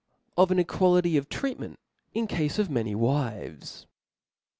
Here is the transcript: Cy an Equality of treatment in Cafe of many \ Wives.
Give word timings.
Cy 0.35 0.45
an 0.49 0.57
Equality 0.57 1.15
of 1.15 1.29
treatment 1.29 1.77
in 2.15 2.25
Cafe 2.25 2.59
of 2.59 2.71
many 2.71 2.95
\ 2.95 2.95
Wives. 2.95 3.85